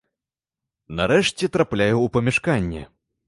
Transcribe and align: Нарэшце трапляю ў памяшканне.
Нарэшце 0.99 1.51
трапляю 1.57 1.95
ў 2.05 2.13
памяшканне. 2.17 2.81